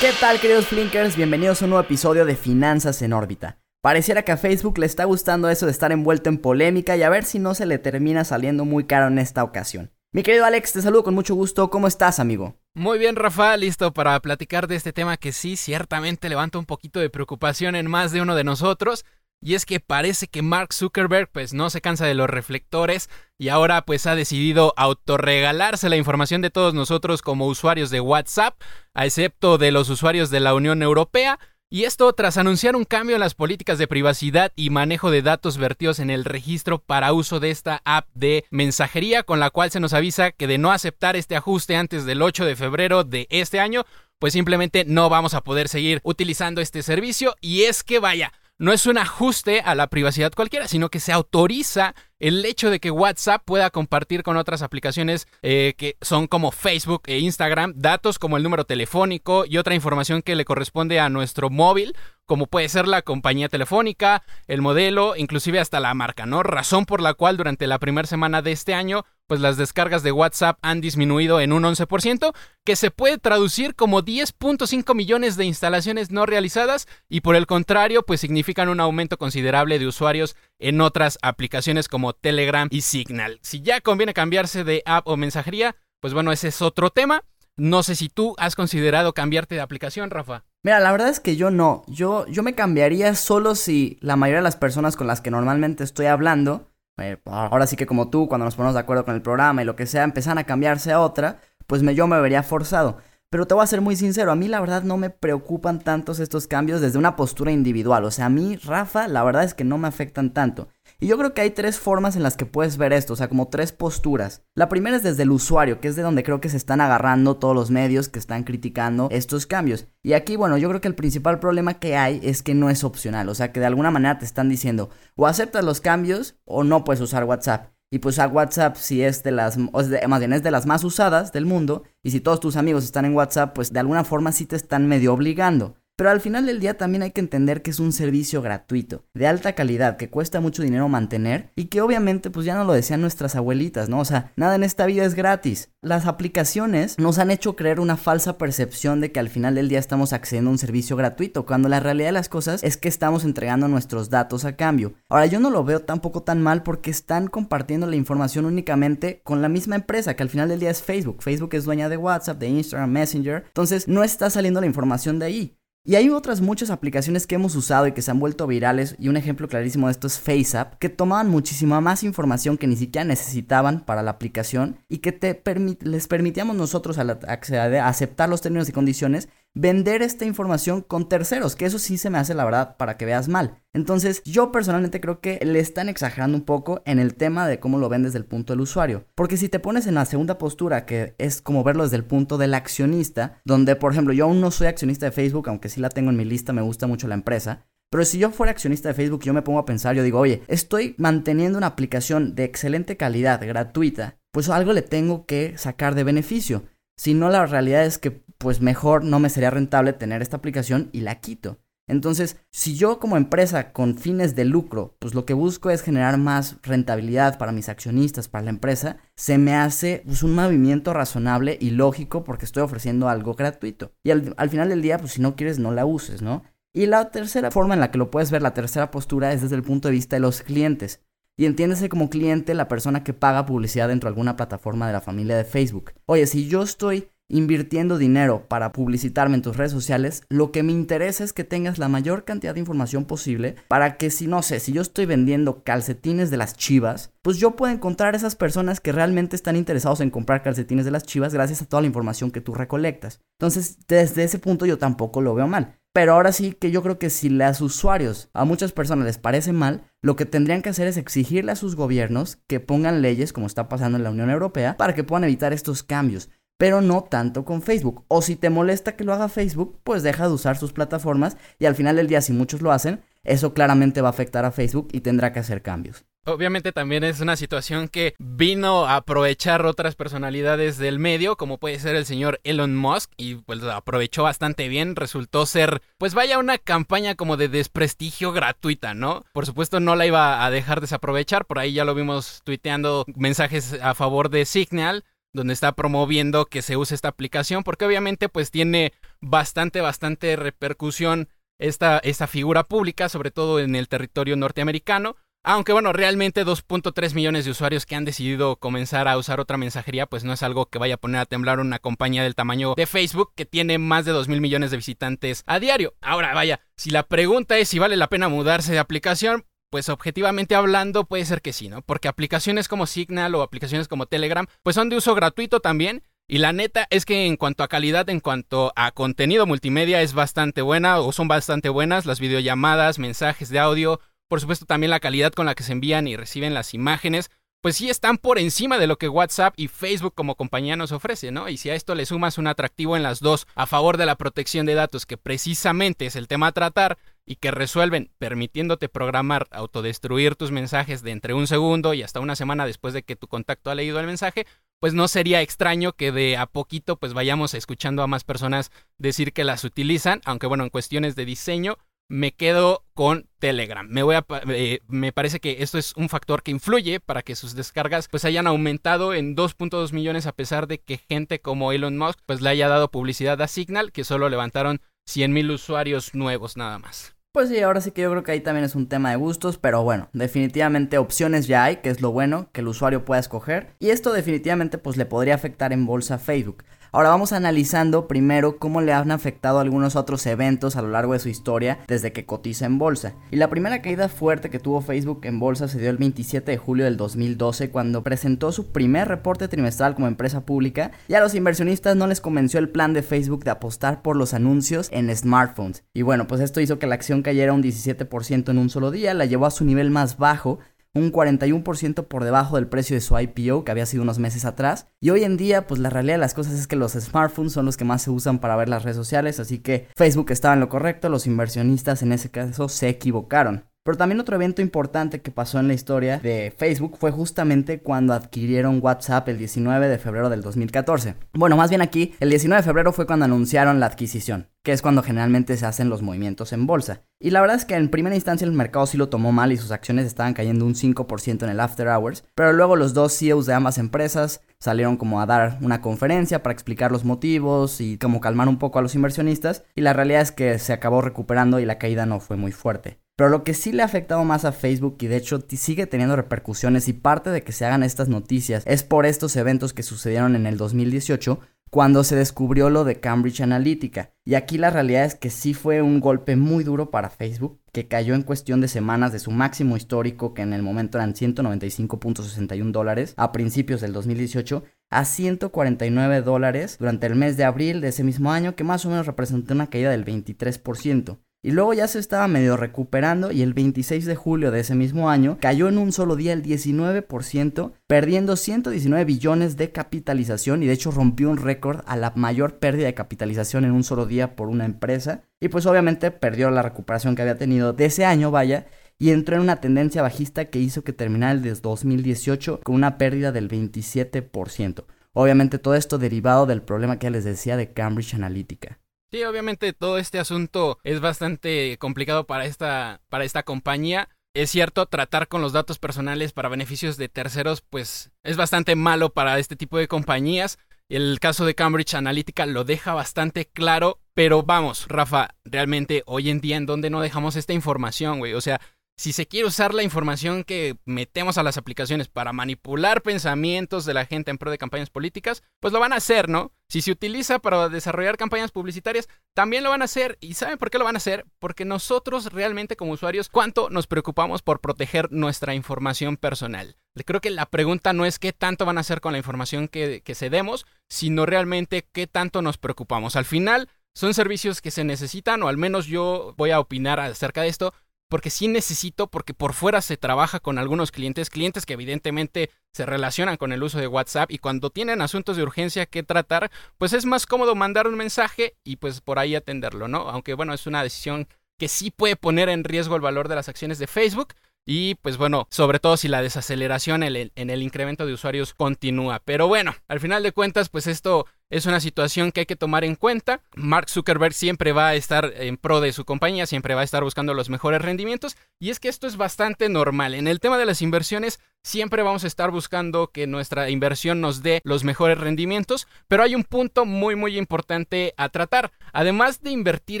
¿Qué 0.00 0.12
tal 0.20 0.38
queridos 0.38 0.66
Flinkers? 0.66 1.16
Bienvenidos 1.16 1.60
a 1.60 1.64
un 1.64 1.70
nuevo 1.70 1.84
episodio 1.84 2.24
de 2.24 2.36
Finanzas 2.36 3.02
en 3.02 3.12
órbita. 3.12 3.58
Pareciera 3.82 4.22
que 4.22 4.30
a 4.30 4.36
Facebook 4.36 4.78
le 4.78 4.86
está 4.86 5.06
gustando 5.06 5.48
eso 5.48 5.66
de 5.66 5.72
estar 5.72 5.90
envuelto 5.90 6.28
en 6.28 6.38
polémica 6.38 6.96
y 6.96 7.02
a 7.02 7.10
ver 7.10 7.24
si 7.24 7.40
no 7.40 7.56
se 7.56 7.66
le 7.66 7.78
termina 7.78 8.24
saliendo 8.24 8.64
muy 8.64 8.84
caro 8.84 9.08
en 9.08 9.18
esta 9.18 9.42
ocasión. 9.42 9.90
Mi 10.12 10.22
querido 10.22 10.44
Alex, 10.44 10.74
te 10.74 10.80
saludo 10.80 11.02
con 11.02 11.14
mucho 11.14 11.34
gusto. 11.34 11.70
¿Cómo 11.70 11.88
estás, 11.88 12.20
amigo? 12.20 12.54
Muy 12.76 12.98
bien, 12.98 13.14
Rafa, 13.14 13.56
listo 13.56 13.92
para 13.92 14.18
platicar 14.18 14.66
de 14.66 14.74
este 14.74 14.92
tema 14.92 15.16
que 15.16 15.30
sí, 15.30 15.56
ciertamente 15.56 16.28
levanta 16.28 16.58
un 16.58 16.66
poquito 16.66 16.98
de 16.98 17.08
preocupación 17.08 17.76
en 17.76 17.88
más 17.88 18.10
de 18.10 18.20
uno 18.20 18.34
de 18.34 18.42
nosotros. 18.42 19.04
Y 19.40 19.54
es 19.54 19.64
que 19.64 19.78
parece 19.78 20.26
que 20.26 20.42
Mark 20.42 20.72
Zuckerberg 20.72 21.30
pues 21.30 21.54
no 21.54 21.70
se 21.70 21.80
cansa 21.80 22.04
de 22.06 22.14
los 22.14 22.28
reflectores 22.28 23.10
y 23.38 23.48
ahora 23.50 23.84
pues 23.84 24.06
ha 24.06 24.16
decidido 24.16 24.74
autorregalarse 24.76 25.88
la 25.88 25.96
información 25.96 26.42
de 26.42 26.50
todos 26.50 26.74
nosotros 26.74 27.22
como 27.22 27.46
usuarios 27.46 27.90
de 27.90 28.00
WhatsApp, 28.00 28.60
a 28.92 29.06
excepto 29.06 29.56
de 29.56 29.70
los 29.70 29.88
usuarios 29.88 30.30
de 30.30 30.40
la 30.40 30.54
Unión 30.54 30.82
Europea, 30.82 31.38
y 31.74 31.86
esto 31.86 32.12
tras 32.12 32.36
anunciar 32.36 32.76
un 32.76 32.84
cambio 32.84 33.16
en 33.16 33.20
las 33.20 33.34
políticas 33.34 33.78
de 33.78 33.88
privacidad 33.88 34.52
y 34.54 34.70
manejo 34.70 35.10
de 35.10 35.22
datos 35.22 35.58
vertidos 35.58 35.98
en 35.98 36.08
el 36.08 36.24
registro 36.24 36.78
para 36.78 37.12
uso 37.12 37.40
de 37.40 37.50
esta 37.50 37.82
app 37.84 38.06
de 38.14 38.44
mensajería, 38.50 39.24
con 39.24 39.40
la 39.40 39.50
cual 39.50 39.72
se 39.72 39.80
nos 39.80 39.92
avisa 39.92 40.30
que 40.30 40.46
de 40.46 40.56
no 40.56 40.70
aceptar 40.70 41.16
este 41.16 41.34
ajuste 41.34 41.74
antes 41.74 42.04
del 42.04 42.22
8 42.22 42.44
de 42.44 42.54
febrero 42.54 43.02
de 43.02 43.26
este 43.28 43.58
año, 43.58 43.86
pues 44.20 44.34
simplemente 44.34 44.84
no 44.86 45.08
vamos 45.08 45.34
a 45.34 45.40
poder 45.40 45.68
seguir 45.68 45.98
utilizando 46.04 46.60
este 46.60 46.80
servicio. 46.84 47.34
Y 47.40 47.62
es 47.62 47.82
que 47.82 47.98
vaya, 47.98 48.32
no 48.56 48.72
es 48.72 48.86
un 48.86 48.96
ajuste 48.96 49.60
a 49.60 49.74
la 49.74 49.88
privacidad 49.88 50.32
cualquiera, 50.32 50.68
sino 50.68 50.90
que 50.90 51.00
se 51.00 51.10
autoriza 51.10 51.96
el 52.18 52.44
hecho 52.44 52.70
de 52.70 52.80
que 52.80 52.90
WhatsApp 52.90 53.42
pueda 53.44 53.70
compartir 53.70 54.22
con 54.22 54.36
otras 54.36 54.62
aplicaciones 54.62 55.26
eh, 55.42 55.74
que 55.76 55.96
son 56.00 56.26
como 56.26 56.52
Facebook 56.52 57.02
e 57.06 57.18
Instagram 57.18 57.74
datos 57.76 58.18
como 58.18 58.36
el 58.36 58.42
número 58.42 58.64
telefónico 58.64 59.44
y 59.46 59.58
otra 59.58 59.74
información 59.74 60.22
que 60.22 60.36
le 60.36 60.44
corresponde 60.44 61.00
a 61.00 61.08
nuestro 61.08 61.50
móvil, 61.50 61.96
como 62.26 62.46
puede 62.46 62.68
ser 62.68 62.88
la 62.88 63.02
compañía 63.02 63.48
telefónica, 63.48 64.22
el 64.46 64.62
modelo, 64.62 65.16
inclusive 65.16 65.60
hasta 65.60 65.80
la 65.80 65.92
marca, 65.94 66.26
¿no? 66.26 66.42
Razón 66.42 66.86
por 66.86 67.02
la 67.02 67.14
cual 67.14 67.36
durante 67.36 67.66
la 67.66 67.78
primera 67.78 68.06
semana 68.06 68.42
de 68.42 68.52
este 68.52 68.74
año 68.74 69.04
pues 69.26 69.40
las 69.40 69.56
descargas 69.56 70.02
de 70.02 70.12
WhatsApp 70.12 70.58
han 70.62 70.80
disminuido 70.80 71.40
en 71.40 71.52
un 71.52 71.62
11%, 71.62 72.34
que 72.64 72.76
se 72.76 72.90
puede 72.90 73.18
traducir 73.18 73.74
como 73.74 74.02
10.5 74.02 74.94
millones 74.94 75.36
de 75.36 75.46
instalaciones 75.46 76.10
no 76.10 76.26
realizadas 76.26 76.86
y 77.08 77.20
por 77.20 77.36
el 77.36 77.46
contrario, 77.46 78.02
pues 78.02 78.20
significan 78.20 78.68
un 78.68 78.80
aumento 78.80 79.16
considerable 79.16 79.78
de 79.78 79.86
usuarios 79.86 80.36
en 80.68 80.80
otras 80.80 81.18
aplicaciones 81.22 81.88
como 81.88 82.12
Telegram 82.12 82.68
y 82.70 82.80
Signal. 82.80 83.38
Si 83.42 83.62
ya 83.62 83.80
conviene 83.80 84.14
cambiarse 84.14 84.64
de 84.64 84.82
app 84.86 85.06
o 85.06 85.16
mensajería, 85.16 85.76
pues 86.00 86.14
bueno, 86.14 86.32
ese 86.32 86.48
es 86.48 86.62
otro 86.62 86.90
tema. 86.90 87.22
No 87.56 87.82
sé 87.82 87.94
si 87.94 88.08
tú 88.08 88.34
has 88.38 88.56
considerado 88.56 89.12
cambiarte 89.12 89.54
de 89.54 89.60
aplicación, 89.60 90.10
Rafa. 90.10 90.44
Mira, 90.64 90.80
la 90.80 90.90
verdad 90.90 91.08
es 91.08 91.20
que 91.20 91.36
yo 91.36 91.50
no. 91.50 91.84
Yo, 91.86 92.26
yo 92.26 92.42
me 92.42 92.54
cambiaría 92.54 93.14
solo 93.14 93.54
si 93.54 93.98
la 94.00 94.16
mayoría 94.16 94.40
de 94.40 94.44
las 94.44 94.56
personas 94.56 94.96
con 94.96 95.06
las 95.06 95.20
que 95.20 95.30
normalmente 95.30 95.84
estoy 95.84 96.06
hablando 96.06 96.74
eh, 96.98 97.18
ahora 97.24 97.66
sí 97.66 97.76
que 97.76 97.86
como 97.86 98.08
tú, 98.08 98.28
cuando 98.28 98.44
nos 98.44 98.54
ponemos 98.54 98.74
de 98.74 98.80
acuerdo 98.80 99.04
con 99.04 99.14
el 99.14 99.22
programa 99.22 99.62
y 99.62 99.64
lo 99.64 99.76
que 99.76 99.86
sea, 99.86 100.04
empiezan 100.04 100.38
a 100.38 100.44
cambiarse 100.44 100.92
a 100.92 101.00
otra, 101.00 101.40
pues 101.66 101.82
me, 101.82 101.94
yo 101.94 102.06
me 102.06 102.20
vería 102.20 102.42
forzado. 102.42 102.98
Pero 103.34 103.48
te 103.48 103.54
voy 103.54 103.64
a 103.64 103.66
ser 103.66 103.80
muy 103.80 103.96
sincero, 103.96 104.30
a 104.30 104.36
mí 104.36 104.46
la 104.46 104.60
verdad 104.60 104.84
no 104.84 104.96
me 104.96 105.10
preocupan 105.10 105.80
tantos 105.80 106.20
estos 106.20 106.46
cambios 106.46 106.80
desde 106.80 107.00
una 107.00 107.16
postura 107.16 107.50
individual. 107.50 108.04
O 108.04 108.12
sea, 108.12 108.26
a 108.26 108.28
mí, 108.28 108.54
Rafa, 108.62 109.08
la 109.08 109.24
verdad 109.24 109.42
es 109.42 109.54
que 109.54 109.64
no 109.64 109.76
me 109.76 109.88
afectan 109.88 110.32
tanto. 110.32 110.68
Y 111.00 111.08
yo 111.08 111.18
creo 111.18 111.34
que 111.34 111.40
hay 111.40 111.50
tres 111.50 111.80
formas 111.80 112.14
en 112.14 112.22
las 112.22 112.36
que 112.36 112.46
puedes 112.46 112.76
ver 112.76 112.92
esto, 112.92 113.14
o 113.14 113.16
sea, 113.16 113.28
como 113.28 113.48
tres 113.48 113.72
posturas. 113.72 114.44
La 114.54 114.68
primera 114.68 114.94
es 114.94 115.02
desde 115.02 115.24
el 115.24 115.32
usuario, 115.32 115.80
que 115.80 115.88
es 115.88 115.96
de 115.96 116.02
donde 116.02 116.22
creo 116.22 116.40
que 116.40 116.48
se 116.48 116.56
están 116.56 116.80
agarrando 116.80 117.36
todos 117.36 117.56
los 117.56 117.72
medios 117.72 118.08
que 118.08 118.20
están 118.20 118.44
criticando 118.44 119.08
estos 119.10 119.46
cambios. 119.46 119.88
Y 120.04 120.12
aquí, 120.12 120.36
bueno, 120.36 120.56
yo 120.56 120.68
creo 120.68 120.80
que 120.80 120.86
el 120.86 120.94
principal 120.94 121.40
problema 121.40 121.74
que 121.74 121.96
hay 121.96 122.20
es 122.22 122.40
que 122.44 122.54
no 122.54 122.70
es 122.70 122.84
opcional, 122.84 123.28
o 123.28 123.34
sea, 123.34 123.50
que 123.50 123.58
de 123.58 123.66
alguna 123.66 123.90
manera 123.90 124.16
te 124.16 124.26
están 124.26 124.48
diciendo 124.48 124.90
o 125.16 125.26
aceptas 125.26 125.64
los 125.64 125.80
cambios 125.80 126.36
o 126.44 126.62
no 126.62 126.84
puedes 126.84 127.00
usar 127.00 127.24
WhatsApp. 127.24 127.73
Y 127.90 127.98
pues 127.98 128.18
a 128.18 128.26
WhatsApp 128.26 128.76
si 128.76 129.02
es 129.02 129.22
de 129.22 129.30
las, 129.30 129.56
más 129.56 129.88
bien 130.18 130.32
es 130.32 130.42
de 130.42 130.50
las 130.50 130.66
más 130.66 130.82
usadas 130.84 131.32
del 131.32 131.46
mundo, 131.46 131.84
y 132.02 132.10
si 132.10 132.20
todos 132.20 132.40
tus 132.40 132.56
amigos 132.56 132.84
están 132.84 133.04
en 133.04 133.14
WhatsApp, 133.14 133.54
pues 133.54 133.72
de 133.72 133.80
alguna 133.80 134.04
forma 134.04 134.32
sí 134.32 134.46
te 134.46 134.56
están 134.56 134.88
medio 134.88 135.12
obligando. 135.12 135.76
Pero 135.96 136.10
al 136.10 136.20
final 136.20 136.44
del 136.46 136.58
día 136.58 136.76
también 136.76 137.02
hay 137.02 137.12
que 137.12 137.20
entender 137.20 137.62
que 137.62 137.70
es 137.70 137.78
un 137.78 137.92
servicio 137.92 138.42
gratuito, 138.42 139.04
de 139.14 139.28
alta 139.28 139.54
calidad, 139.54 139.96
que 139.96 140.10
cuesta 140.10 140.40
mucho 140.40 140.64
dinero 140.64 140.88
mantener 140.88 141.50
y 141.54 141.66
que 141.66 141.80
obviamente 141.80 142.30
pues 142.30 142.44
ya 142.44 142.56
no 142.56 142.64
lo 142.64 142.72
decían 142.72 143.00
nuestras 143.00 143.36
abuelitas, 143.36 143.88
¿no? 143.88 144.00
O 144.00 144.04
sea, 144.04 144.32
nada 144.34 144.56
en 144.56 144.64
esta 144.64 144.86
vida 144.86 145.04
es 145.04 145.14
gratis. 145.14 145.70
Las 145.82 146.06
aplicaciones 146.06 146.98
nos 146.98 147.20
han 147.20 147.30
hecho 147.30 147.54
creer 147.54 147.78
una 147.78 147.96
falsa 147.96 148.38
percepción 148.38 149.00
de 149.00 149.12
que 149.12 149.20
al 149.20 149.28
final 149.28 149.54
del 149.54 149.68
día 149.68 149.78
estamos 149.78 150.12
accediendo 150.12 150.50
a 150.50 150.52
un 150.52 150.58
servicio 150.58 150.96
gratuito, 150.96 151.46
cuando 151.46 151.68
la 151.68 151.78
realidad 151.78 152.08
de 152.08 152.12
las 152.12 152.28
cosas 152.28 152.64
es 152.64 152.76
que 152.76 152.88
estamos 152.88 153.24
entregando 153.24 153.68
nuestros 153.68 154.10
datos 154.10 154.44
a 154.44 154.56
cambio. 154.56 154.94
Ahora 155.08 155.26
yo 155.26 155.38
no 155.38 155.50
lo 155.50 155.62
veo 155.62 155.80
tampoco 155.80 156.24
tan 156.24 156.42
mal 156.42 156.64
porque 156.64 156.90
están 156.90 157.28
compartiendo 157.28 157.86
la 157.86 157.94
información 157.94 158.46
únicamente 158.46 159.20
con 159.22 159.42
la 159.42 159.48
misma 159.48 159.76
empresa, 159.76 160.14
que 160.16 160.24
al 160.24 160.30
final 160.30 160.48
del 160.48 160.58
día 160.58 160.70
es 160.70 160.82
Facebook. 160.82 161.22
Facebook 161.22 161.54
es 161.54 161.64
dueña 161.64 161.88
de 161.88 161.98
WhatsApp, 161.98 162.38
de 162.38 162.48
Instagram, 162.48 162.90
Messenger. 162.90 163.44
Entonces 163.46 163.86
no 163.86 164.02
está 164.02 164.28
saliendo 164.28 164.60
la 164.60 164.66
información 164.66 165.20
de 165.20 165.26
ahí. 165.26 165.56
Y 165.86 165.96
hay 165.96 166.08
otras 166.08 166.40
muchas 166.40 166.70
aplicaciones 166.70 167.26
que 167.26 167.34
hemos 167.34 167.54
usado 167.56 167.86
y 167.86 167.92
que 167.92 168.00
se 168.00 168.10
han 168.10 168.18
vuelto 168.18 168.46
virales, 168.46 168.96
y 168.98 169.08
un 169.08 169.18
ejemplo 169.18 169.48
clarísimo 169.48 169.86
de 169.86 169.90
esto 169.90 170.06
es 170.06 170.18
FaceApp, 170.18 170.76
que 170.78 170.88
tomaban 170.88 171.28
muchísima 171.28 171.82
más 171.82 172.02
información 172.04 172.56
que 172.56 172.66
ni 172.66 172.74
siquiera 172.74 173.04
necesitaban 173.04 173.84
para 173.84 174.02
la 174.02 174.12
aplicación 174.12 174.78
y 174.88 174.98
que 174.98 175.12
te 175.12 175.42
les 175.82 176.06
permitíamos 176.06 176.56
nosotros 176.56 176.96
al 176.96 177.10
aceptar 177.10 178.30
los 178.30 178.40
términos 178.40 178.70
y 178.70 178.72
condiciones 178.72 179.28
vender 179.54 180.02
esta 180.02 180.24
información 180.24 180.82
con 180.82 181.08
terceros, 181.08 181.56
que 181.56 181.64
eso 181.64 181.78
sí 181.78 181.96
se 181.96 182.10
me 182.10 182.18
hace 182.18 182.34
la 182.34 182.44
verdad 182.44 182.76
para 182.76 182.96
que 182.96 183.04
veas 183.04 183.28
mal. 183.28 183.62
Entonces, 183.72 184.22
yo 184.24 184.52
personalmente 184.52 185.00
creo 185.00 185.20
que 185.20 185.38
le 185.42 185.60
están 185.60 185.88
exagerando 185.88 186.36
un 186.36 186.44
poco 186.44 186.82
en 186.84 186.98
el 186.98 187.14
tema 187.14 187.46
de 187.46 187.60
cómo 187.60 187.78
lo 187.78 187.88
ven 187.88 188.02
desde 188.02 188.18
el 188.18 188.24
punto 188.24 188.52
del 188.52 188.60
usuario. 188.60 189.06
Porque 189.14 189.36
si 189.36 189.48
te 189.48 189.60
pones 189.60 189.86
en 189.86 189.94
la 189.94 190.04
segunda 190.04 190.38
postura, 190.38 190.86
que 190.86 191.14
es 191.18 191.40
como 191.40 191.64
verlo 191.64 191.84
desde 191.84 191.96
el 191.96 192.04
punto 192.04 192.38
del 192.38 192.54
accionista, 192.54 193.40
donde, 193.44 193.76
por 193.76 193.92
ejemplo, 193.92 194.12
yo 194.12 194.24
aún 194.24 194.40
no 194.40 194.50
soy 194.50 194.66
accionista 194.66 195.06
de 195.06 195.12
Facebook, 195.12 195.48
aunque 195.48 195.68
sí 195.68 195.80
la 195.80 195.88
tengo 195.88 196.10
en 196.10 196.16
mi 196.16 196.24
lista, 196.24 196.52
me 196.52 196.62
gusta 196.62 196.86
mucho 196.86 197.08
la 197.08 197.14
empresa. 197.14 197.66
Pero 197.90 198.04
si 198.04 198.18
yo 198.18 198.30
fuera 198.30 198.50
accionista 198.50 198.88
de 198.88 198.94
Facebook, 198.94 199.22
yo 199.22 199.32
me 199.32 199.42
pongo 199.42 199.60
a 199.60 199.64
pensar, 199.64 199.94
yo 199.94 200.02
digo, 200.02 200.18
oye, 200.18 200.42
estoy 200.48 200.96
manteniendo 200.98 201.58
una 201.58 201.68
aplicación 201.68 202.34
de 202.34 202.42
excelente 202.42 202.96
calidad, 202.96 203.40
gratuita, 203.46 204.18
pues 204.32 204.48
algo 204.48 204.72
le 204.72 204.82
tengo 204.82 205.26
que 205.26 205.56
sacar 205.58 205.94
de 205.94 206.02
beneficio. 206.02 206.64
Si 206.96 207.14
no, 207.14 207.28
la 207.28 207.46
realidad 207.46 207.84
es 207.86 207.98
que 207.98 208.23
pues 208.44 208.60
mejor 208.60 209.04
no 209.04 209.20
me 209.20 209.30
sería 209.30 209.48
rentable 209.48 209.94
tener 209.94 210.20
esta 210.20 210.36
aplicación 210.36 210.90
y 210.92 211.00
la 211.00 211.14
quito. 211.14 211.56
Entonces, 211.86 212.36
si 212.50 212.76
yo 212.76 212.98
como 212.98 213.16
empresa 213.16 213.72
con 213.72 213.96
fines 213.96 214.36
de 214.36 214.44
lucro, 214.44 214.96
pues 214.98 215.14
lo 215.14 215.24
que 215.24 215.32
busco 215.32 215.70
es 215.70 215.80
generar 215.80 216.18
más 216.18 216.56
rentabilidad 216.62 217.38
para 217.38 217.52
mis 217.52 217.70
accionistas, 217.70 218.28
para 218.28 218.44
la 218.44 218.50
empresa, 218.50 218.98
se 219.16 219.38
me 219.38 219.54
hace 219.54 220.02
pues, 220.04 220.22
un 220.22 220.34
movimiento 220.34 220.92
razonable 220.92 221.56
y 221.58 221.70
lógico 221.70 222.22
porque 222.22 222.44
estoy 222.44 222.62
ofreciendo 222.62 223.08
algo 223.08 223.32
gratuito. 223.32 223.92
Y 224.02 224.10
al, 224.10 224.34
al, 224.36 224.50
final 224.50 224.68
del 224.68 224.82
día, 224.82 224.98
pues 224.98 225.12
si 225.12 225.22
no 225.22 225.36
quieres, 225.36 225.58
no 225.58 225.72
la 225.72 225.86
uses, 225.86 226.20
¿no? 226.20 226.42
Y 226.74 226.84
la 226.84 227.10
tercera 227.10 227.50
forma 227.50 227.72
en 227.72 227.80
la 227.80 227.90
que 227.90 227.98
lo 227.98 228.10
puedes 228.10 228.30
ver, 228.30 228.42
la 228.42 228.52
tercera 228.52 228.90
postura, 228.90 229.32
es 229.32 229.40
desde 229.40 229.56
el 229.56 229.62
punto 229.62 229.88
de 229.88 229.92
vista 229.92 230.16
de 230.16 230.20
los 230.20 230.42
clientes. 230.42 231.00
Y 231.34 231.46
entiéndese 231.46 231.88
como 231.88 232.10
cliente 232.10 232.52
la 232.52 232.68
persona 232.68 233.04
que 233.04 233.14
paga 233.14 233.46
publicidad 233.46 233.88
dentro 233.88 234.08
de 234.08 234.10
alguna 234.10 234.36
plataforma 234.36 234.86
de 234.86 234.92
la 234.92 235.00
familia 235.00 235.38
de 235.38 235.44
Facebook. 235.44 235.92
Oye, 236.04 236.26
si 236.26 236.46
yo 236.46 236.62
estoy 236.62 237.08
invirtiendo 237.34 237.98
dinero 237.98 238.46
para 238.48 238.72
publicitarme 238.72 239.34
en 239.34 239.42
tus 239.42 239.56
redes 239.56 239.72
sociales, 239.72 240.22
lo 240.28 240.52
que 240.52 240.62
me 240.62 240.72
interesa 240.72 241.24
es 241.24 241.32
que 241.32 241.42
tengas 241.42 241.78
la 241.78 241.88
mayor 241.88 242.24
cantidad 242.24 242.54
de 242.54 242.60
información 242.60 243.06
posible 243.06 243.56
para 243.66 243.96
que 243.96 244.10
si 244.10 244.28
no 244.28 244.40
sé, 244.42 244.60
si 244.60 244.72
yo 244.72 244.80
estoy 244.80 245.04
vendiendo 245.04 245.64
calcetines 245.64 246.30
de 246.30 246.36
las 246.36 246.56
chivas, 246.56 247.12
pues 247.22 247.38
yo 247.38 247.56
puedo 247.56 247.72
encontrar 247.72 248.14
esas 248.14 248.36
personas 248.36 248.80
que 248.80 248.92
realmente 248.92 249.34
están 249.34 249.56
interesados 249.56 250.00
en 250.00 250.10
comprar 250.10 250.44
calcetines 250.44 250.84
de 250.84 250.92
las 250.92 251.02
chivas 251.02 251.34
gracias 251.34 251.60
a 251.60 251.66
toda 251.66 251.80
la 251.80 251.88
información 251.88 252.30
que 252.30 252.40
tú 252.40 252.54
recolectas. 252.54 253.20
Entonces, 253.40 253.78
desde 253.88 254.22
ese 254.22 254.38
punto 254.38 254.64
yo 254.64 254.78
tampoco 254.78 255.20
lo 255.20 255.34
veo 255.34 255.48
mal. 255.48 255.76
Pero 255.92 256.14
ahora 256.14 256.32
sí 256.32 256.52
que 256.52 256.70
yo 256.70 256.82
creo 256.82 256.98
que 256.98 257.08
si 257.10 257.28
los 257.28 257.60
usuarios, 257.60 258.28
a 258.32 258.44
muchas 258.44 258.72
personas 258.72 259.06
les 259.06 259.18
parece 259.18 259.52
mal, 259.52 259.84
lo 260.02 260.16
que 260.16 260.26
tendrían 260.26 260.60
que 260.60 260.68
hacer 260.68 260.88
es 260.88 260.96
exigirle 260.96 261.52
a 261.52 261.56
sus 261.56 261.76
gobiernos 261.76 262.38
que 262.48 262.58
pongan 262.58 263.00
leyes, 263.00 263.32
como 263.32 263.46
está 263.46 263.68
pasando 263.68 263.96
en 263.96 264.04
la 264.04 264.10
Unión 264.10 264.28
Europea, 264.28 264.76
para 264.76 264.94
que 264.94 265.04
puedan 265.04 265.24
evitar 265.24 265.52
estos 265.52 265.84
cambios 265.84 266.30
pero 266.56 266.80
no 266.80 267.04
tanto 267.04 267.44
con 267.44 267.62
Facebook. 267.62 268.04
O 268.08 268.22
si 268.22 268.36
te 268.36 268.50
molesta 268.50 268.96
que 268.96 269.04
lo 269.04 269.12
haga 269.12 269.28
Facebook, 269.28 269.78
pues 269.84 270.02
deja 270.02 270.28
de 270.28 270.34
usar 270.34 270.56
sus 270.56 270.72
plataformas 270.72 271.36
y 271.58 271.66
al 271.66 271.74
final 271.74 271.96
del 271.96 272.08
día, 272.08 272.20
si 272.20 272.32
muchos 272.32 272.62
lo 272.62 272.72
hacen, 272.72 273.02
eso 273.22 273.54
claramente 273.54 274.00
va 274.00 274.08
a 274.08 274.10
afectar 274.10 274.44
a 274.44 274.52
Facebook 274.52 274.88
y 274.92 275.00
tendrá 275.00 275.32
que 275.32 275.40
hacer 275.40 275.62
cambios. 275.62 276.04
Obviamente 276.26 276.72
también 276.72 277.04
es 277.04 277.20
una 277.20 277.36
situación 277.36 277.88
que 277.88 278.14
vino 278.18 278.86
a 278.86 278.96
aprovechar 278.96 279.66
otras 279.66 279.94
personalidades 279.94 280.78
del 280.78 280.98
medio, 280.98 281.36
como 281.36 281.58
puede 281.58 281.78
ser 281.78 281.96
el 281.96 282.06
señor 282.06 282.40
Elon 282.44 282.74
Musk, 282.74 283.10
y 283.18 283.34
pues 283.34 283.62
aprovechó 283.62 284.22
bastante 284.22 284.68
bien. 284.68 284.96
Resultó 284.96 285.44
ser, 285.44 285.82
pues 285.98 286.14
vaya, 286.14 286.38
una 286.38 286.56
campaña 286.56 287.14
como 287.14 287.36
de 287.36 287.48
desprestigio 287.48 288.32
gratuita, 288.32 288.94
¿no? 288.94 289.22
Por 289.34 289.44
supuesto 289.44 289.80
no 289.80 289.96
la 289.96 290.06
iba 290.06 290.46
a 290.46 290.50
dejar 290.50 290.80
desaprovechar, 290.80 291.44
por 291.44 291.58
ahí 291.58 291.74
ya 291.74 291.84
lo 291.84 291.94
vimos 291.94 292.40
tuiteando 292.42 293.04
mensajes 293.14 293.78
a 293.82 293.94
favor 293.94 294.30
de 294.30 294.46
Signal, 294.46 295.04
donde 295.34 295.52
está 295.52 295.72
promoviendo 295.72 296.46
que 296.46 296.62
se 296.62 296.78
use 296.78 296.94
esta 296.94 297.08
aplicación, 297.08 297.64
porque 297.64 297.84
obviamente 297.84 298.30
pues 298.30 298.50
tiene 298.50 298.92
bastante, 299.20 299.82
bastante 299.82 300.36
repercusión 300.36 301.28
esta, 301.58 301.98
esta 301.98 302.26
figura 302.26 302.64
pública, 302.64 303.08
sobre 303.08 303.30
todo 303.30 303.60
en 303.60 303.74
el 303.74 303.88
territorio 303.88 304.36
norteamericano. 304.36 305.16
Aunque 305.46 305.74
bueno, 305.74 305.92
realmente 305.92 306.46
2.3 306.46 307.14
millones 307.14 307.44
de 307.44 307.50
usuarios 307.50 307.84
que 307.84 307.96
han 307.96 308.06
decidido 308.06 308.56
comenzar 308.56 309.08
a 309.08 309.18
usar 309.18 309.40
otra 309.40 309.58
mensajería, 309.58 310.06
pues 310.06 310.24
no 310.24 310.32
es 310.32 310.42
algo 310.42 310.66
que 310.66 310.78
vaya 310.78 310.94
a 310.94 310.98
poner 310.98 311.20
a 311.20 311.26
temblar 311.26 311.60
una 311.60 311.80
compañía 311.80 312.22
del 312.22 312.34
tamaño 312.34 312.74
de 312.74 312.86
Facebook 312.86 313.32
que 313.34 313.44
tiene 313.44 313.76
más 313.76 314.06
de 314.06 314.12
2 314.12 314.28
mil 314.28 314.40
millones 314.40 314.70
de 314.70 314.78
visitantes 314.78 315.42
a 315.44 315.60
diario. 315.60 315.94
Ahora, 316.00 316.32
vaya, 316.32 316.60
si 316.78 316.90
la 316.90 317.02
pregunta 317.02 317.58
es 317.58 317.68
si 317.68 317.78
vale 317.78 317.96
la 317.96 318.08
pena 318.08 318.30
mudarse 318.30 318.72
de 318.72 318.78
aplicación, 318.78 319.44
pues 319.74 319.88
objetivamente 319.88 320.54
hablando 320.54 321.04
puede 321.04 321.24
ser 321.24 321.42
que 321.42 321.52
sí, 321.52 321.68
¿no? 321.68 321.82
Porque 321.82 322.06
aplicaciones 322.06 322.68
como 322.68 322.86
Signal 322.86 323.34
o 323.34 323.42
aplicaciones 323.42 323.88
como 323.88 324.06
Telegram, 324.06 324.46
pues 324.62 324.76
son 324.76 324.88
de 324.88 324.94
uso 324.94 325.16
gratuito 325.16 325.58
también. 325.58 326.04
Y 326.28 326.38
la 326.38 326.52
neta 326.52 326.86
es 326.90 327.04
que 327.04 327.26
en 327.26 327.36
cuanto 327.36 327.64
a 327.64 327.66
calidad, 327.66 328.08
en 328.08 328.20
cuanto 328.20 328.72
a 328.76 328.92
contenido 328.92 329.46
multimedia 329.46 330.00
es 330.00 330.12
bastante 330.12 330.62
buena 330.62 331.00
o 331.00 331.10
son 331.10 331.26
bastante 331.26 331.70
buenas 331.70 332.06
las 332.06 332.20
videollamadas, 332.20 333.00
mensajes 333.00 333.48
de 333.48 333.58
audio, 333.58 333.98
por 334.28 334.40
supuesto 334.40 334.64
también 334.64 334.90
la 334.90 335.00
calidad 335.00 335.32
con 335.32 335.44
la 335.44 335.56
que 335.56 335.64
se 335.64 335.72
envían 335.72 336.06
y 336.06 336.14
reciben 336.14 336.54
las 336.54 336.72
imágenes, 336.72 337.32
pues 337.60 337.76
sí 337.76 337.90
están 337.90 338.18
por 338.18 338.38
encima 338.38 338.78
de 338.78 338.86
lo 338.86 338.98
que 338.98 339.08
WhatsApp 339.08 339.54
y 339.56 339.66
Facebook 339.66 340.14
como 340.14 340.36
compañía 340.36 340.76
nos 340.76 340.92
ofrece, 340.92 341.32
¿no? 341.32 341.48
Y 341.48 341.56
si 341.56 341.70
a 341.70 341.74
esto 341.74 341.96
le 341.96 342.06
sumas 342.06 342.38
un 342.38 342.46
atractivo 342.46 342.94
en 342.94 343.02
las 343.02 343.18
dos 343.18 343.48
a 343.56 343.66
favor 343.66 343.96
de 343.96 344.06
la 344.06 344.14
protección 344.14 344.66
de 344.66 344.74
datos, 344.74 345.04
que 345.04 345.16
precisamente 345.16 346.06
es 346.06 346.14
el 346.14 346.28
tema 346.28 346.46
a 346.46 346.52
tratar, 346.52 346.96
y 347.26 347.36
que 347.36 347.50
resuelven 347.50 348.10
permitiéndote 348.18 348.88
programar 348.88 349.46
autodestruir 349.50 350.36
tus 350.36 350.50
mensajes 350.50 351.02
de 351.02 351.10
entre 351.10 351.34
un 351.34 351.46
segundo 351.46 351.94
y 351.94 352.02
hasta 352.02 352.20
una 352.20 352.36
semana 352.36 352.66
después 352.66 352.94
de 352.94 353.02
que 353.02 353.16
tu 353.16 353.28
contacto 353.28 353.70
ha 353.70 353.74
leído 353.74 354.00
el 354.00 354.06
mensaje, 354.06 354.46
pues 354.80 354.94
no 354.94 355.08
sería 355.08 355.40
extraño 355.40 355.92
que 355.92 356.12
de 356.12 356.36
a 356.36 356.46
poquito 356.46 356.96
pues 356.96 357.14
vayamos 357.14 357.54
escuchando 357.54 358.02
a 358.02 358.06
más 358.06 358.24
personas 358.24 358.70
decir 358.98 359.32
que 359.32 359.44
las 359.44 359.64
utilizan, 359.64 360.20
aunque 360.24 360.46
bueno, 360.46 360.64
en 360.64 360.70
cuestiones 360.70 361.16
de 361.16 361.24
diseño 361.24 361.78
me 362.08 362.32
quedo 362.32 362.84
con 362.92 363.28
Telegram. 363.38 363.88
Me 363.88 364.02
voy 364.02 364.16
a 364.16 364.26
eh, 364.48 364.80
me 364.86 365.12
parece 365.12 365.40
que 365.40 365.62
esto 365.62 365.78
es 365.78 365.94
un 365.96 366.08
factor 366.10 366.42
que 366.42 366.50
influye 366.50 367.00
para 367.00 367.22
que 367.22 367.34
sus 367.34 367.54
descargas 367.54 368.08
pues 368.08 368.24
hayan 368.24 368.46
aumentado 368.46 369.14
en 369.14 369.34
2.2 369.34 369.92
millones 369.92 370.26
a 370.26 370.32
pesar 370.32 370.66
de 370.66 370.78
que 370.78 370.98
gente 370.98 371.40
como 371.40 371.72
Elon 371.72 371.96
Musk 371.96 372.18
pues 372.26 372.42
le 372.42 372.50
haya 372.50 372.68
dado 372.68 372.90
publicidad 372.90 373.40
a 373.40 373.48
Signal 373.48 373.90
que 373.90 374.04
solo 374.04 374.28
levantaron 374.28 374.80
100.000 375.08 375.50
usuarios 375.50 376.14
nuevos 376.14 376.56
nada 376.56 376.78
más. 376.78 377.14
Pues 377.32 377.48
sí, 377.48 377.60
ahora 377.60 377.80
sí 377.80 377.90
que 377.90 378.02
yo 378.02 378.10
creo 378.12 378.22
que 378.22 378.30
ahí 378.30 378.40
también 378.40 378.64
es 378.64 378.76
un 378.76 378.88
tema 378.88 379.10
de 379.10 379.16
gustos, 379.16 379.58
pero 379.58 379.82
bueno, 379.82 380.08
definitivamente 380.12 380.98
opciones 380.98 381.48
ya 381.48 381.64
hay, 381.64 381.78
que 381.78 381.90
es 381.90 382.00
lo 382.00 382.12
bueno, 382.12 382.48
que 382.52 382.60
el 382.60 382.68
usuario 382.68 383.04
pueda 383.04 383.18
escoger, 383.18 383.74
y 383.80 383.90
esto 383.90 384.12
definitivamente 384.12 384.78
pues 384.78 384.96
le 384.96 385.04
podría 385.04 385.34
afectar 385.34 385.72
en 385.72 385.84
bolsa 385.84 386.18
Facebook. 386.18 386.62
Ahora 386.94 387.08
vamos 387.08 387.32
analizando 387.32 388.06
primero 388.06 388.56
cómo 388.58 388.80
le 388.80 388.92
han 388.92 389.10
afectado 389.10 389.58
algunos 389.58 389.96
otros 389.96 390.24
eventos 390.26 390.76
a 390.76 390.82
lo 390.82 390.90
largo 390.90 391.12
de 391.12 391.18
su 391.18 391.28
historia 391.28 391.80
desde 391.88 392.12
que 392.12 392.24
cotiza 392.24 392.66
en 392.66 392.78
bolsa. 392.78 393.14
Y 393.32 393.36
la 393.36 393.50
primera 393.50 393.82
caída 393.82 394.08
fuerte 394.08 394.48
que 394.48 394.60
tuvo 394.60 394.80
Facebook 394.80 395.22
en 395.24 395.40
bolsa 395.40 395.66
se 395.66 395.80
dio 395.80 395.90
el 395.90 395.96
27 395.96 396.52
de 396.52 396.56
julio 396.56 396.84
del 396.84 396.96
2012 396.96 397.70
cuando 397.70 398.04
presentó 398.04 398.52
su 398.52 398.70
primer 398.70 399.08
reporte 399.08 399.48
trimestral 399.48 399.96
como 399.96 400.06
empresa 400.06 400.46
pública 400.46 400.92
y 401.08 401.14
a 401.14 401.20
los 401.20 401.34
inversionistas 401.34 401.96
no 401.96 402.06
les 402.06 402.20
convenció 402.20 402.60
el 402.60 402.68
plan 402.68 402.92
de 402.92 403.02
Facebook 403.02 403.42
de 403.42 403.50
apostar 403.50 404.00
por 404.00 404.14
los 404.14 404.32
anuncios 404.32 404.88
en 404.92 405.12
smartphones. 405.16 405.82
Y 405.94 406.02
bueno, 406.02 406.28
pues 406.28 406.40
esto 406.40 406.60
hizo 406.60 406.78
que 406.78 406.86
la 406.86 406.94
acción 406.94 407.22
cayera 407.22 407.54
un 407.54 407.64
17% 407.64 408.50
en 408.50 408.58
un 408.58 408.70
solo 408.70 408.92
día, 408.92 409.14
la 409.14 409.24
llevó 409.24 409.46
a 409.46 409.50
su 409.50 409.64
nivel 409.64 409.90
más 409.90 410.16
bajo 410.16 410.60
un 410.94 411.12
41% 411.12 412.06
por 412.06 412.24
debajo 412.24 412.56
del 412.56 412.68
precio 412.68 412.94
de 412.94 413.00
su 413.00 413.18
IPO 413.18 413.64
que 413.64 413.70
había 413.72 413.86
sido 413.86 414.02
unos 414.02 414.18
meses 414.18 414.44
atrás. 414.44 414.88
Y 415.00 415.10
hoy 415.10 415.24
en 415.24 415.36
día, 415.36 415.66
pues 415.66 415.80
la 415.80 415.90
realidad 415.90 416.14
de 416.14 416.20
las 416.20 416.34
cosas 416.34 416.54
es 416.54 416.66
que 416.66 416.76
los 416.76 416.92
smartphones 416.92 417.52
son 417.52 417.66
los 417.66 417.76
que 417.76 417.84
más 417.84 418.02
se 418.02 418.10
usan 418.10 418.38
para 418.38 418.56
ver 418.56 418.68
las 418.68 418.84
redes 418.84 418.96
sociales, 418.96 419.40
así 419.40 419.58
que 419.58 419.88
Facebook 419.96 420.30
estaba 420.30 420.54
en 420.54 420.60
lo 420.60 420.68
correcto, 420.68 421.08
los 421.08 421.26
inversionistas 421.26 422.02
en 422.02 422.12
ese 422.12 422.30
caso 422.30 422.68
se 422.68 422.88
equivocaron. 422.88 423.64
Pero 423.84 423.98
también 423.98 424.18
otro 424.18 424.36
evento 424.36 424.62
importante 424.62 425.20
que 425.20 425.30
pasó 425.30 425.60
en 425.60 425.68
la 425.68 425.74
historia 425.74 426.18
de 426.18 426.54
Facebook 426.56 426.96
fue 426.98 427.10
justamente 427.10 427.80
cuando 427.80 428.14
adquirieron 428.14 428.80
WhatsApp 428.82 429.28
el 429.28 429.36
19 429.36 429.88
de 429.88 429.98
febrero 429.98 430.30
del 430.30 430.40
2014. 430.40 431.16
Bueno, 431.34 431.58
más 431.58 431.68
bien 431.68 431.82
aquí, 431.82 432.14
el 432.18 432.30
19 432.30 432.62
de 432.62 432.66
febrero 432.66 432.94
fue 432.94 433.06
cuando 433.06 433.26
anunciaron 433.26 433.80
la 433.80 433.86
adquisición, 433.86 434.48
que 434.62 434.72
es 434.72 434.80
cuando 434.80 435.02
generalmente 435.02 435.58
se 435.58 435.66
hacen 435.66 435.90
los 435.90 436.00
movimientos 436.00 436.54
en 436.54 436.66
bolsa. 436.66 437.02
Y 437.20 437.28
la 437.28 437.42
verdad 437.42 437.58
es 437.58 437.66
que 437.66 437.74
en 437.74 437.90
primera 437.90 438.14
instancia 438.14 438.46
el 438.46 438.52
mercado 438.52 438.86
sí 438.86 438.96
lo 438.96 439.10
tomó 439.10 439.32
mal 439.32 439.52
y 439.52 439.58
sus 439.58 439.70
acciones 439.70 440.06
estaban 440.06 440.32
cayendo 440.32 440.64
un 440.64 440.74
5% 440.74 441.42
en 441.42 441.50
el 441.50 441.60
after 441.60 441.88
hours, 441.88 442.24
pero 442.34 442.54
luego 442.54 442.76
los 442.76 442.94
dos 442.94 443.12
CEOs 443.18 443.44
de 443.44 443.52
ambas 443.52 443.76
empresas 443.76 444.40
salieron 444.60 444.96
como 444.96 445.20
a 445.20 445.26
dar 445.26 445.58
una 445.60 445.82
conferencia 445.82 446.42
para 446.42 446.54
explicar 446.54 446.90
los 446.90 447.04
motivos 447.04 447.82
y 447.82 447.98
como 447.98 448.22
calmar 448.22 448.48
un 448.48 448.58
poco 448.58 448.78
a 448.78 448.82
los 448.82 448.94
inversionistas 448.94 449.64
y 449.74 449.82
la 449.82 449.92
realidad 449.92 450.22
es 450.22 450.32
que 450.32 450.58
se 450.58 450.72
acabó 450.72 451.02
recuperando 451.02 451.60
y 451.60 451.66
la 451.66 451.76
caída 451.76 452.06
no 452.06 452.18
fue 452.18 452.38
muy 452.38 452.50
fuerte. 452.50 453.03
Pero 453.16 453.30
lo 453.30 453.44
que 453.44 453.54
sí 453.54 453.70
le 453.70 453.82
ha 453.82 453.86
afectado 453.86 454.24
más 454.24 454.44
a 454.44 454.52
Facebook 454.52 454.96
y 455.00 455.06
de 455.06 455.16
hecho 455.16 455.44
sigue 455.48 455.86
teniendo 455.86 456.16
repercusiones 456.16 456.88
y 456.88 456.92
parte 456.92 457.30
de 457.30 457.44
que 457.44 457.52
se 457.52 457.64
hagan 457.64 457.84
estas 457.84 458.08
noticias 458.08 458.64
es 458.66 458.82
por 458.82 459.06
estos 459.06 459.36
eventos 459.36 459.72
que 459.72 459.84
sucedieron 459.84 460.34
en 460.34 460.46
el 460.46 460.56
2018 460.56 461.38
cuando 461.74 462.04
se 462.04 462.14
descubrió 462.14 462.70
lo 462.70 462.84
de 462.84 463.00
Cambridge 463.00 463.40
Analytica. 463.40 464.12
Y 464.24 464.34
aquí 464.34 464.58
la 464.58 464.70
realidad 464.70 465.04
es 465.04 465.16
que 465.16 465.28
sí 465.28 465.54
fue 465.54 465.82
un 465.82 465.98
golpe 465.98 466.36
muy 466.36 466.62
duro 466.62 466.90
para 466.92 467.10
Facebook, 467.10 467.60
que 467.72 467.88
cayó 467.88 468.14
en 468.14 468.22
cuestión 468.22 468.60
de 468.60 468.68
semanas 468.68 469.10
de 469.10 469.18
su 469.18 469.32
máximo 469.32 469.76
histórico, 469.76 470.34
que 470.34 470.42
en 470.42 470.52
el 470.52 470.62
momento 470.62 470.98
eran 470.98 471.14
195.61 471.14 472.70
dólares, 472.70 473.14
a 473.16 473.32
principios 473.32 473.80
del 473.80 473.92
2018, 473.92 474.62
a 474.88 475.04
149 475.04 476.22
dólares 476.22 476.76
durante 476.78 477.08
el 477.08 477.16
mes 477.16 477.36
de 477.36 477.42
abril 477.42 477.80
de 477.80 477.88
ese 477.88 478.04
mismo 478.04 478.30
año, 478.30 478.54
que 478.54 478.62
más 478.62 478.86
o 478.86 478.90
menos 478.90 479.06
representó 479.06 479.52
una 479.52 479.66
caída 479.68 479.90
del 479.90 480.04
23%. 480.04 481.18
Y 481.44 481.50
luego 481.50 481.74
ya 481.74 481.86
se 481.88 481.98
estaba 481.98 482.26
medio 482.26 482.56
recuperando 482.56 483.30
y 483.30 483.42
el 483.42 483.52
26 483.52 484.06
de 484.06 484.16
julio 484.16 484.50
de 484.50 484.60
ese 484.60 484.74
mismo 484.74 485.10
año 485.10 485.36
cayó 485.42 485.68
en 485.68 485.76
un 485.76 485.92
solo 485.92 486.16
día 486.16 486.32
el 486.32 486.42
19%, 486.42 487.72
perdiendo 487.86 488.36
119 488.36 489.04
billones 489.04 489.58
de 489.58 489.70
capitalización 489.70 490.62
y 490.62 490.66
de 490.66 490.72
hecho 490.72 490.90
rompió 490.90 491.28
un 491.28 491.36
récord 491.36 491.82
a 491.84 491.96
la 491.96 492.14
mayor 492.16 492.60
pérdida 492.60 492.86
de 492.86 492.94
capitalización 492.94 493.66
en 493.66 493.72
un 493.72 493.84
solo 493.84 494.06
día 494.06 494.36
por 494.36 494.48
una 494.48 494.64
empresa. 494.64 495.24
Y 495.38 495.48
pues 495.48 495.66
obviamente 495.66 496.10
perdió 496.10 496.48
la 496.50 496.62
recuperación 496.62 497.14
que 497.14 497.20
había 497.20 497.36
tenido 497.36 497.74
de 497.74 497.84
ese 497.84 498.06
año, 498.06 498.30
vaya, 498.30 498.64
y 498.98 499.10
entró 499.10 499.36
en 499.36 499.42
una 499.42 499.60
tendencia 499.60 500.00
bajista 500.00 500.46
que 500.46 500.60
hizo 500.60 500.82
que 500.82 500.94
terminara 500.94 501.32
el 501.32 501.42
de 501.42 501.52
2018 501.52 502.60
con 502.64 502.74
una 502.74 502.96
pérdida 502.96 503.32
del 503.32 503.50
27%. 503.50 504.84
Obviamente 505.12 505.58
todo 505.58 505.74
esto 505.74 505.98
derivado 505.98 506.46
del 506.46 506.62
problema 506.62 506.98
que 506.98 507.10
les 507.10 507.24
decía 507.24 507.58
de 507.58 507.74
Cambridge 507.74 508.14
Analytica. 508.14 508.78
Sí, 509.14 509.22
obviamente 509.22 509.72
todo 509.72 509.98
este 509.98 510.18
asunto 510.18 510.80
es 510.82 510.98
bastante 510.98 511.78
complicado 511.78 512.26
para 512.26 512.46
esta, 512.46 513.00
para 513.08 513.22
esta 513.22 513.44
compañía. 513.44 514.08
Es 514.34 514.50
cierto, 514.50 514.86
tratar 514.86 515.28
con 515.28 515.40
los 515.40 515.52
datos 515.52 515.78
personales 515.78 516.32
para 516.32 516.48
beneficios 516.48 516.96
de 516.96 517.08
terceros, 517.08 517.60
pues 517.60 518.10
es 518.24 518.36
bastante 518.36 518.74
malo 518.74 519.10
para 519.10 519.38
este 519.38 519.54
tipo 519.54 519.78
de 519.78 519.86
compañías. 519.86 520.58
El 520.88 521.20
caso 521.20 521.46
de 521.46 521.54
Cambridge 521.54 521.94
Analytica 521.94 522.44
lo 522.44 522.64
deja 522.64 522.92
bastante 522.92 523.46
claro, 523.46 524.00
pero 524.14 524.42
vamos, 524.42 524.86
Rafa, 524.88 525.28
realmente 525.44 526.02
hoy 526.06 526.28
en 526.28 526.40
día 526.40 526.56
en 526.56 526.66
donde 526.66 526.90
no 526.90 527.00
dejamos 527.00 527.36
esta 527.36 527.52
información, 527.52 528.18
güey. 528.18 528.34
O 528.34 528.40
sea, 528.40 528.60
si 528.96 529.12
se 529.12 529.26
quiere 529.26 529.48
usar 529.48 529.74
la 529.74 529.82
información 529.82 530.44
que 530.44 530.76
metemos 530.84 531.36
a 531.36 531.42
las 531.42 531.56
aplicaciones 531.56 532.08
para 532.08 532.32
manipular 532.32 533.02
pensamientos 533.02 533.84
de 533.84 533.94
la 533.94 534.06
gente 534.06 534.30
en 534.30 534.38
pro 534.38 534.50
de 534.50 534.58
campañas 534.58 534.90
políticas, 534.90 535.42
pues 535.60 535.72
lo 535.72 535.80
van 535.80 535.92
a 535.92 535.96
hacer, 535.96 536.28
¿no? 536.28 536.52
Si 536.68 536.80
se 536.80 536.92
utiliza 536.92 537.40
para 537.40 537.68
desarrollar 537.68 538.16
campañas 538.16 538.52
publicitarias, 538.52 539.08
también 539.34 539.64
lo 539.64 539.70
van 539.70 539.82
a 539.82 539.86
hacer. 539.86 540.16
¿Y 540.20 540.34
saben 540.34 540.58
por 540.58 540.70
qué 540.70 540.78
lo 540.78 540.84
van 540.84 540.96
a 540.96 540.98
hacer? 540.98 541.24
Porque 541.38 541.64
nosotros 541.64 542.32
realmente 542.32 542.76
como 542.76 542.92
usuarios, 542.92 543.28
¿cuánto 543.28 543.68
nos 543.68 543.86
preocupamos 543.86 544.42
por 544.42 544.60
proteger 544.60 545.10
nuestra 545.10 545.54
información 545.54 546.16
personal? 546.16 546.76
Creo 547.04 547.20
que 547.20 547.30
la 547.30 547.46
pregunta 547.46 547.92
no 547.92 548.06
es 548.06 548.20
qué 548.20 548.32
tanto 548.32 548.64
van 548.64 548.78
a 548.78 548.82
hacer 548.82 549.00
con 549.00 549.12
la 549.12 549.18
información 549.18 549.66
que, 549.66 550.02
que 550.02 550.14
cedemos, 550.14 550.66
sino 550.88 551.26
realmente 551.26 551.88
qué 551.92 552.06
tanto 552.06 552.42
nos 552.42 552.58
preocupamos. 552.58 553.16
Al 553.16 553.24
final, 553.24 553.68
son 553.96 554.12
servicios 554.12 554.60
que 554.60 554.72
se 554.72 554.82
necesitan, 554.82 555.42
o 555.42 555.48
al 555.48 555.56
menos 555.56 555.86
yo 555.86 556.34
voy 556.36 556.50
a 556.50 556.58
opinar 556.58 556.98
acerca 556.98 557.42
de 557.42 557.48
esto, 557.48 557.72
porque 558.14 558.30
sí 558.30 558.46
necesito, 558.46 559.08
porque 559.08 559.34
por 559.34 559.54
fuera 559.54 559.82
se 559.82 559.96
trabaja 559.96 560.38
con 560.38 560.60
algunos 560.60 560.92
clientes, 560.92 561.30
clientes 561.30 561.66
que 561.66 561.72
evidentemente 561.72 562.52
se 562.72 562.86
relacionan 562.86 563.36
con 563.36 563.52
el 563.52 563.60
uso 563.60 563.80
de 563.80 563.88
WhatsApp 563.88 564.30
y 564.30 564.38
cuando 564.38 564.70
tienen 564.70 565.02
asuntos 565.02 565.36
de 565.36 565.42
urgencia 565.42 565.84
que 565.86 566.04
tratar, 566.04 566.52
pues 566.78 566.92
es 566.92 567.06
más 567.06 567.26
cómodo 567.26 567.56
mandar 567.56 567.88
un 567.88 567.96
mensaje 567.96 568.54
y 568.62 568.76
pues 568.76 569.00
por 569.00 569.18
ahí 569.18 569.34
atenderlo, 569.34 569.88
¿no? 569.88 570.08
Aunque 570.08 570.34
bueno, 570.34 570.54
es 570.54 570.68
una 570.68 570.84
decisión 570.84 571.26
que 571.58 571.66
sí 571.66 571.90
puede 571.90 572.14
poner 572.14 572.48
en 572.48 572.62
riesgo 572.62 572.94
el 572.94 573.02
valor 573.02 573.26
de 573.26 573.34
las 573.34 573.48
acciones 573.48 573.80
de 573.80 573.88
Facebook. 573.88 574.34
Y 574.66 574.94
pues 574.96 575.18
bueno, 575.18 575.46
sobre 575.50 575.78
todo 575.78 575.96
si 575.96 576.08
la 576.08 576.22
desaceleración 576.22 577.02
en 577.02 577.50
el, 577.50 577.62
incremento 577.62 578.06
de 578.06 578.14
usuarios 578.14 578.54
continúa. 578.54 579.20
Pero 579.24 579.46
bueno, 579.46 579.74
al 579.88 580.00
final 580.00 580.22
de 580.22 580.32
cuentas, 580.32 580.70
pues 580.70 580.86
esto 580.86 581.26
es 581.50 581.66
una 581.66 581.80
situación 581.80 582.32
que 582.32 582.40
hay 582.40 582.46
que 582.46 582.56
tomar 582.56 582.84
en 582.84 582.94
cuenta. 582.94 583.40
Mark 583.54 583.90
Zuckerberg 583.90 584.32
siempre 584.32 584.72
va 584.72 584.88
a 584.88 584.94
estar 584.94 585.32
en 585.36 585.58
pro 585.58 585.80
de 585.80 585.92
su 585.92 586.04
compañía, 586.04 586.46
siempre 586.46 586.74
va 586.74 586.80
a 586.80 586.84
estar 586.84 587.04
buscando 587.04 587.34
los 587.34 587.50
mejores 587.50 587.82
rendimientos 587.82 588.36
y 588.58 588.70
es 588.70 588.80
que 588.80 588.88
esto 588.88 589.06
es 589.06 589.16
bastante 589.16 589.68
normal. 589.68 590.14
En 590.14 590.26
el 590.26 590.40
tema 590.40 590.56
de 590.56 590.66
las 590.66 590.80
inversiones, 590.80 591.40
siempre 591.62 592.02
vamos 592.02 592.24
a 592.24 592.26
estar 592.26 592.50
buscando 592.50 593.08
que 593.08 593.26
nuestra 593.26 593.68
inversión 593.68 594.22
nos 594.22 594.42
dé 594.42 594.62
los 594.64 594.82
mejores 594.82 595.18
rendimientos, 595.18 595.86
pero 596.08 596.22
hay 596.22 596.34
un 596.34 596.44
punto 596.44 596.86
muy 596.86 597.16
muy 597.16 597.36
importante 597.36 598.14
a 598.16 598.30
tratar. 598.30 598.72
Además 598.92 599.42
de 599.42 599.50
invertir 599.50 600.00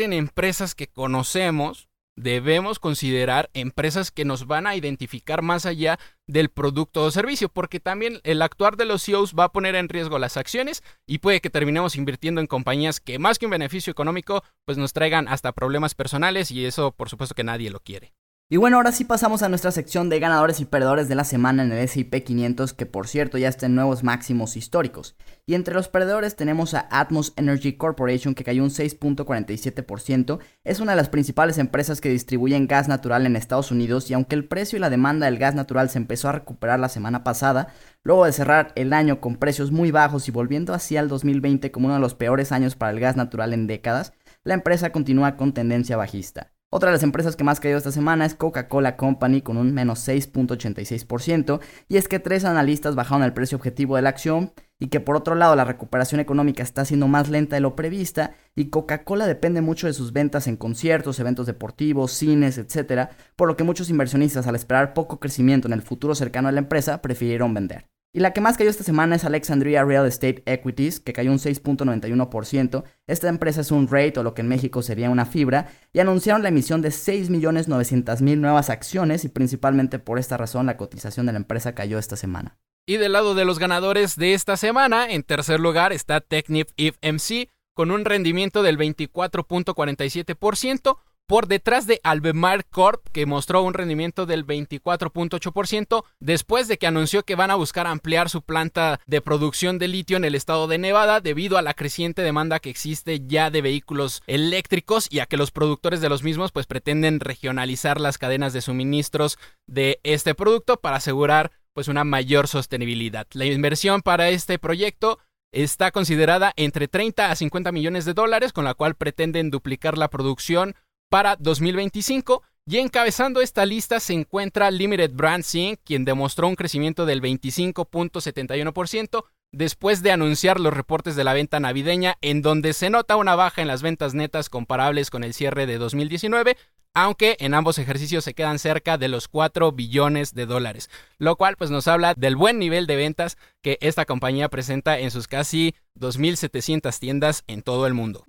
en 0.00 0.14
empresas 0.14 0.74
que 0.74 0.86
conocemos, 0.86 1.88
debemos 2.16 2.78
considerar 2.78 3.50
empresas 3.54 4.10
que 4.10 4.24
nos 4.24 4.46
van 4.46 4.66
a 4.66 4.76
identificar 4.76 5.42
más 5.42 5.66
allá 5.66 5.98
del 6.26 6.48
producto 6.48 7.02
o 7.02 7.10
servicio, 7.10 7.48
porque 7.48 7.80
también 7.80 8.20
el 8.24 8.42
actuar 8.42 8.76
de 8.76 8.84
los 8.84 9.04
CEOs 9.04 9.34
va 9.34 9.44
a 9.44 9.52
poner 9.52 9.74
en 9.74 9.88
riesgo 9.88 10.18
las 10.18 10.36
acciones 10.36 10.82
y 11.06 11.18
puede 11.18 11.40
que 11.40 11.50
terminemos 11.50 11.96
invirtiendo 11.96 12.40
en 12.40 12.46
compañías 12.46 13.00
que 13.00 13.18
más 13.18 13.38
que 13.38 13.46
un 13.46 13.50
beneficio 13.50 13.90
económico, 13.90 14.42
pues 14.64 14.78
nos 14.78 14.92
traigan 14.92 15.28
hasta 15.28 15.52
problemas 15.52 15.94
personales 15.94 16.50
y 16.50 16.64
eso 16.64 16.92
por 16.92 17.08
supuesto 17.08 17.34
que 17.34 17.44
nadie 17.44 17.70
lo 17.70 17.80
quiere. 17.80 18.14
Y 18.50 18.58
bueno, 18.58 18.76
ahora 18.76 18.92
sí 18.92 19.06
pasamos 19.06 19.42
a 19.42 19.48
nuestra 19.48 19.72
sección 19.72 20.10
de 20.10 20.20
ganadores 20.20 20.60
y 20.60 20.66
perdedores 20.66 21.08
de 21.08 21.14
la 21.14 21.24
semana 21.24 21.62
en 21.62 21.72
el 21.72 21.78
S&P 21.78 22.24
500, 22.24 22.74
que 22.74 22.84
por 22.84 23.08
cierto 23.08 23.38
ya 23.38 23.48
está 23.48 23.64
en 23.64 23.74
nuevos 23.74 24.04
máximos 24.04 24.58
históricos. 24.58 25.16
Y 25.46 25.54
entre 25.54 25.72
los 25.72 25.88
perdedores 25.88 26.36
tenemos 26.36 26.74
a 26.74 26.86
Atmos 26.90 27.32
Energy 27.36 27.78
Corporation, 27.78 28.34
que 28.34 28.44
cayó 28.44 28.62
un 28.62 28.68
6.47%. 28.68 30.40
Es 30.62 30.80
una 30.80 30.92
de 30.92 30.96
las 30.96 31.08
principales 31.08 31.56
empresas 31.56 32.02
que 32.02 32.10
distribuyen 32.10 32.66
gas 32.66 32.86
natural 32.86 33.24
en 33.24 33.36
Estados 33.36 33.70
Unidos 33.70 34.10
y 34.10 34.14
aunque 34.14 34.34
el 34.36 34.46
precio 34.46 34.76
y 34.76 34.80
la 34.80 34.90
demanda 34.90 35.24
del 35.24 35.38
gas 35.38 35.54
natural 35.54 35.88
se 35.88 35.96
empezó 35.96 36.28
a 36.28 36.32
recuperar 36.32 36.78
la 36.78 36.90
semana 36.90 37.24
pasada, 37.24 37.68
luego 38.02 38.26
de 38.26 38.32
cerrar 38.32 38.72
el 38.76 38.92
año 38.92 39.22
con 39.22 39.36
precios 39.36 39.72
muy 39.72 39.90
bajos 39.90 40.28
y 40.28 40.32
volviendo 40.32 40.74
hacia 40.74 41.00
el 41.00 41.08
2020 41.08 41.72
como 41.72 41.86
uno 41.86 41.94
de 41.94 42.00
los 42.00 42.14
peores 42.14 42.52
años 42.52 42.76
para 42.76 42.92
el 42.92 43.00
gas 43.00 43.16
natural 43.16 43.54
en 43.54 43.66
décadas, 43.66 44.12
la 44.42 44.52
empresa 44.52 44.92
continúa 44.92 45.38
con 45.38 45.54
tendencia 45.54 45.96
bajista. 45.96 46.53
Otra 46.76 46.90
de 46.90 46.94
las 46.94 47.04
empresas 47.04 47.36
que 47.36 47.44
más 47.44 47.60
cayó 47.60 47.76
esta 47.76 47.92
semana 47.92 48.26
es 48.26 48.34
Coca-Cola 48.34 48.96
Company 48.96 49.42
con 49.42 49.58
un 49.58 49.72
menos 49.72 50.08
6.86% 50.08 51.60
y 51.88 51.98
es 51.98 52.08
que 52.08 52.18
tres 52.18 52.44
analistas 52.44 52.96
bajaron 52.96 53.22
el 53.22 53.32
precio 53.32 53.56
objetivo 53.56 53.94
de 53.94 54.02
la 54.02 54.08
acción 54.08 54.52
y 54.80 54.88
que 54.88 54.98
por 54.98 55.14
otro 55.14 55.36
lado 55.36 55.54
la 55.54 55.64
recuperación 55.64 56.20
económica 56.20 56.64
está 56.64 56.84
siendo 56.84 57.06
más 57.06 57.28
lenta 57.28 57.54
de 57.54 57.60
lo 57.60 57.76
prevista 57.76 58.34
y 58.56 58.70
Coca-Cola 58.70 59.28
depende 59.28 59.60
mucho 59.60 59.86
de 59.86 59.92
sus 59.92 60.12
ventas 60.12 60.48
en 60.48 60.56
conciertos, 60.56 61.20
eventos 61.20 61.46
deportivos, 61.46 62.10
cines, 62.10 62.58
etc., 62.58 63.08
por 63.36 63.46
lo 63.46 63.56
que 63.56 63.62
muchos 63.62 63.88
inversionistas 63.88 64.48
al 64.48 64.56
esperar 64.56 64.94
poco 64.94 65.20
crecimiento 65.20 65.68
en 65.68 65.74
el 65.74 65.82
futuro 65.82 66.16
cercano 66.16 66.48
de 66.48 66.54
la 66.54 66.60
empresa 66.62 67.00
prefirieron 67.00 67.54
vender. 67.54 67.86
Y 68.16 68.20
la 68.20 68.32
que 68.32 68.40
más 68.40 68.56
cayó 68.56 68.70
esta 68.70 68.84
semana 68.84 69.16
es 69.16 69.24
Alexandria 69.24 69.84
Real 69.84 70.06
Estate 70.06 70.44
Equities, 70.46 71.00
que 71.00 71.12
cayó 71.12 71.32
un 71.32 71.38
6.91%. 71.38 72.84
Esta 73.08 73.28
empresa 73.28 73.60
es 73.60 73.72
un 73.72 73.88
rate 73.88 74.20
o 74.20 74.22
lo 74.22 74.34
que 74.34 74.42
en 74.42 74.46
México 74.46 74.82
sería 74.82 75.10
una 75.10 75.26
fibra, 75.26 75.72
y 75.92 75.98
anunciaron 75.98 76.44
la 76.44 76.50
emisión 76.50 76.80
de 76.80 76.90
6.900.000 76.90 78.38
nuevas 78.38 78.70
acciones 78.70 79.24
y 79.24 79.28
principalmente 79.28 79.98
por 79.98 80.20
esta 80.20 80.36
razón 80.36 80.66
la 80.66 80.76
cotización 80.76 81.26
de 81.26 81.32
la 81.32 81.38
empresa 81.38 81.74
cayó 81.74 81.98
esta 81.98 82.14
semana. 82.14 82.56
Y 82.86 82.98
del 82.98 83.14
lado 83.14 83.34
de 83.34 83.44
los 83.44 83.58
ganadores 83.58 84.14
de 84.14 84.34
esta 84.34 84.56
semana, 84.56 85.10
en 85.10 85.24
tercer 85.24 85.58
lugar 85.58 85.92
está 85.92 86.20
Technip 86.20 86.68
MC 87.02 87.50
con 87.74 87.90
un 87.90 88.04
rendimiento 88.04 88.62
del 88.62 88.78
24.47%, 88.78 90.98
por 91.26 91.46
detrás 91.48 91.86
de 91.86 92.00
Albemarle 92.02 92.64
Corp, 92.70 93.06
que 93.12 93.26
mostró 93.26 93.62
un 93.62 93.74
rendimiento 93.74 94.26
del 94.26 94.46
24.8% 94.46 96.04
después 96.20 96.68
de 96.68 96.78
que 96.78 96.86
anunció 96.86 97.24
que 97.24 97.34
van 97.34 97.50
a 97.50 97.54
buscar 97.54 97.86
ampliar 97.86 98.28
su 98.28 98.42
planta 98.42 99.00
de 99.06 99.20
producción 99.20 99.78
de 99.78 99.88
litio 99.88 100.16
en 100.16 100.24
el 100.24 100.34
estado 100.34 100.66
de 100.66 100.78
Nevada 100.78 101.20
debido 101.20 101.56
a 101.56 101.62
la 101.62 101.74
creciente 101.74 102.22
demanda 102.22 102.60
que 102.60 102.70
existe 102.70 103.20
ya 103.26 103.50
de 103.50 103.62
vehículos 103.62 104.22
eléctricos 104.26 105.06
y 105.10 105.20
a 105.20 105.26
que 105.26 105.36
los 105.36 105.50
productores 105.50 106.00
de 106.00 106.08
los 106.08 106.22
mismos 106.22 106.52
pues 106.52 106.66
pretenden 106.66 107.20
regionalizar 107.20 108.00
las 108.00 108.18
cadenas 108.18 108.52
de 108.52 108.60
suministros 108.60 109.38
de 109.66 110.00
este 110.02 110.34
producto 110.34 110.78
para 110.78 110.96
asegurar 110.96 111.52
pues 111.72 111.88
una 111.88 112.04
mayor 112.04 112.48
sostenibilidad. 112.48 113.26
La 113.32 113.46
inversión 113.46 114.02
para 114.02 114.28
este 114.28 114.58
proyecto 114.58 115.18
está 115.54 115.90
considerada 115.90 116.52
entre 116.56 116.88
30 116.88 117.30
a 117.30 117.36
50 117.36 117.72
millones 117.72 118.04
de 118.04 118.14
dólares, 118.14 118.52
con 118.52 118.64
la 118.64 118.74
cual 118.74 118.96
pretenden 118.96 119.50
duplicar 119.50 119.96
la 119.96 120.08
producción 120.08 120.74
para 121.14 121.36
2025 121.38 122.42
y 122.66 122.78
encabezando 122.78 123.40
esta 123.40 123.64
lista 123.64 124.00
se 124.00 124.14
encuentra 124.14 124.72
Limited 124.72 125.12
Brands 125.12 125.54
Inc., 125.54 125.78
quien 125.84 126.04
demostró 126.04 126.48
un 126.48 126.56
crecimiento 126.56 127.06
del 127.06 127.22
25.71% 127.22 129.24
después 129.52 130.02
de 130.02 130.10
anunciar 130.10 130.58
los 130.58 130.74
reportes 130.74 131.14
de 131.14 131.22
la 131.22 131.32
venta 131.32 131.60
navideña, 131.60 132.16
en 132.20 132.42
donde 132.42 132.72
se 132.72 132.90
nota 132.90 133.14
una 133.14 133.36
baja 133.36 133.62
en 133.62 133.68
las 133.68 133.80
ventas 133.80 134.14
netas 134.14 134.48
comparables 134.48 135.10
con 135.10 135.22
el 135.22 135.34
cierre 135.34 135.66
de 135.66 135.78
2019, 135.78 136.56
aunque 136.94 137.36
en 137.38 137.54
ambos 137.54 137.78
ejercicios 137.78 138.24
se 138.24 138.34
quedan 138.34 138.58
cerca 138.58 138.98
de 138.98 139.06
los 139.06 139.28
4 139.28 139.70
billones 139.70 140.34
de 140.34 140.46
dólares, 140.46 140.90
lo 141.18 141.36
cual 141.36 141.54
pues 141.56 141.70
nos 141.70 141.86
habla 141.86 142.14
del 142.14 142.34
buen 142.34 142.58
nivel 142.58 142.88
de 142.88 142.96
ventas 142.96 143.38
que 143.62 143.78
esta 143.82 144.04
compañía 144.04 144.48
presenta 144.48 144.98
en 144.98 145.12
sus 145.12 145.28
casi 145.28 145.76
2.700 145.96 146.98
tiendas 146.98 147.44
en 147.46 147.62
todo 147.62 147.86
el 147.86 147.94
mundo. 147.94 148.24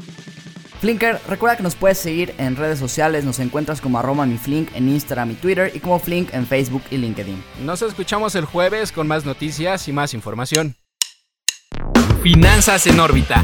Flinker, 0.86 1.20
recuerda 1.28 1.58
que 1.58 1.64
nos 1.64 1.74
puedes 1.74 1.98
seguir 1.98 2.36
en 2.38 2.56
redes 2.56 2.78
sociales, 2.78 3.26
nos 3.26 3.40
encuentras 3.40 3.82
como 3.82 3.98
arroba 3.98 4.28
mi 4.28 4.38
Flink 4.38 4.70
en 4.76 4.88
Instagram 4.88 5.32
y 5.32 5.34
Twitter 5.34 5.72
y 5.74 5.80
como 5.80 5.98
Flink 5.98 6.32
en 6.32 6.46
Facebook 6.46 6.84
y 6.92 6.98
LinkedIn. 6.98 7.44
Nos 7.64 7.82
escuchamos 7.82 8.36
el 8.36 8.46
jueves 8.46 8.92
con 8.92 9.08
más 9.08 9.26
noticias 9.26 9.88
y 9.88 9.94
más 9.94 10.14
información. 10.14 10.76
Finanzas 12.22 12.86
en 12.86 13.00
órbita 13.00 13.44